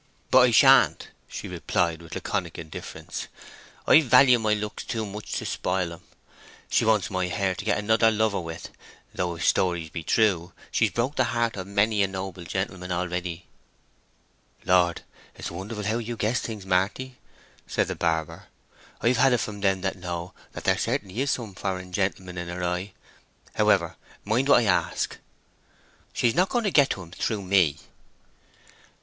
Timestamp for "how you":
15.83-16.17